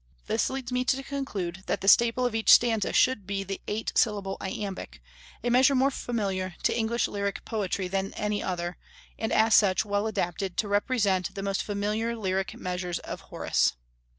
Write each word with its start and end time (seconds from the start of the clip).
This 0.25 0.49
leads 0.49 0.71
me 0.71 0.83
to 0.85 1.03
conclude 1.03 1.61
that 1.67 1.81
the 1.81 1.87
staple 1.87 2.25
of 2.25 2.33
each 2.33 2.51
stanza 2.51 2.91
should 2.91 3.27
be 3.27 3.43
the 3.43 3.61
eight 3.67 3.91
syllable 3.93 4.35
iambic, 4.41 4.99
a 5.43 5.51
measure 5.51 5.75
more 5.75 5.91
familiar 5.91 6.55
to 6.63 6.75
English 6.75 7.07
lyric 7.07 7.45
poetry 7.45 7.87
than 7.87 8.11
any 8.15 8.41
other, 8.41 8.79
and 9.19 9.31
as 9.31 9.53
such 9.53 9.85
well 9.85 10.07
adapted 10.07 10.57
to 10.57 10.67
represent 10.67 11.35
the 11.35 11.43
most 11.43 11.61
familiar 11.61 12.15
lyric 12.15 12.55
measures 12.57 12.97
of 12.97 13.21
Horace. 13.29 13.73